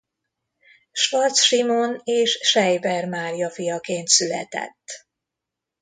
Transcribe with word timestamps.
Schwarz 0.91 1.39
Simon 1.41 2.01
és 2.03 2.31
Schreiber 2.43 3.05
Mária 3.07 3.49
fiaként 3.49 4.07
született. 4.07 5.05